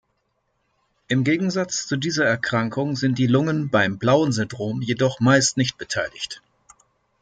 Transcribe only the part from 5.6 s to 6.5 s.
beteiligt.